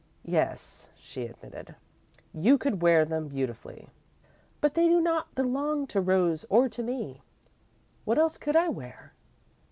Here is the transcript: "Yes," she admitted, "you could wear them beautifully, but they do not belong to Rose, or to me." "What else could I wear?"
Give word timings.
"Yes," 0.25 0.89
she 0.95 1.27
admitted, 1.27 1.75
"you 2.33 2.57
could 2.57 2.81
wear 2.81 3.05
them 3.05 3.27
beautifully, 3.27 3.87
but 4.59 4.73
they 4.73 4.87
do 4.89 4.99
not 4.99 5.35
belong 5.35 5.85
to 5.93 6.01
Rose, 6.01 6.43
or 6.49 6.67
to 6.69 6.81
me." 6.81 7.21
"What 8.03 8.17
else 8.17 8.39
could 8.39 8.55
I 8.55 8.67
wear?" 8.67 9.13